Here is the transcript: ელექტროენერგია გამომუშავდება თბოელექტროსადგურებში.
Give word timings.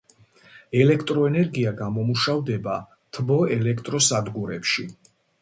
ელექტროენერგია 0.77 1.73
გამომუშავდება 1.81 2.79
თბოელექტროსადგურებში. 3.19 4.89